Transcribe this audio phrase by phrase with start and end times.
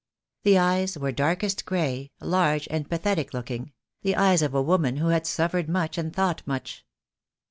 [0.41, 5.09] The eyes were darkest grey, large and pathetic looking, the eyes of a woman who
[5.09, 6.83] had suffered much and thought much.